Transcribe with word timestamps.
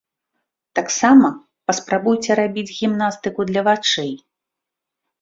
Таксама 0.79 1.27
паспрабуйце 1.69 2.31
рабіць 2.41 2.67
гімнастыку 2.81 3.41
для 3.55 3.61
вачэй. 3.73 4.13